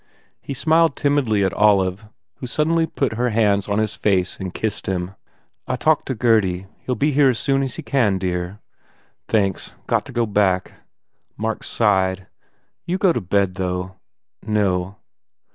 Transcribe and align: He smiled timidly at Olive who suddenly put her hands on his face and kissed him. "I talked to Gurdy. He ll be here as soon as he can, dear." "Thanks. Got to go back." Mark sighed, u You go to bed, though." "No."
He 0.41 0.55
smiled 0.55 0.95
timidly 0.95 1.45
at 1.45 1.53
Olive 1.53 2.05
who 2.37 2.47
suddenly 2.47 2.87
put 2.87 3.13
her 3.13 3.29
hands 3.29 3.67
on 3.69 3.77
his 3.77 3.95
face 3.95 4.35
and 4.39 4.51
kissed 4.51 4.87
him. 4.87 5.13
"I 5.67 5.75
talked 5.75 6.07
to 6.07 6.15
Gurdy. 6.15 6.65
He 6.79 6.91
ll 6.91 6.95
be 6.95 7.11
here 7.11 7.29
as 7.29 7.37
soon 7.37 7.61
as 7.61 7.75
he 7.75 7.83
can, 7.83 8.17
dear." 8.17 8.61
"Thanks. 9.27 9.73
Got 9.85 10.07
to 10.07 10.11
go 10.11 10.25
back." 10.25 10.73
Mark 11.37 11.63
sighed, 11.63 12.21
u 12.21 12.25
You 12.93 12.97
go 12.97 13.13
to 13.13 13.21
bed, 13.21 13.53
though." 13.53 13.97
"No." 14.41 14.95